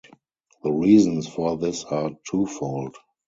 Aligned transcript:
The 0.63 0.71
reasons 0.71 1.27
for 1.27 1.57
this 1.57 1.83
are 1.83 2.09
twofold. 2.27 2.97